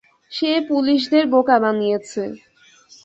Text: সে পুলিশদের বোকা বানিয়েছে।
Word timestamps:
সে 0.31 0.51
পুলিশদের 0.69 1.23
বোকা 1.33 1.57
বানিয়েছে। 1.63 2.23